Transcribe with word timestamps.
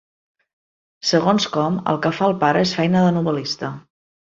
Segons 1.09 1.45
com, 1.59 1.77
el 1.93 2.01
que 2.07 2.13
fa 2.21 2.27
el 2.31 2.35
pare 2.47 2.65
és 2.69 2.75
feina 2.81 3.07
de 3.11 3.15
novel·lista. 3.21 3.73